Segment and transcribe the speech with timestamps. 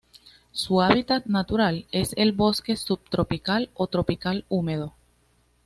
[0.51, 4.95] Su hábitat natural es el bosque subtropical o tropical húmedo.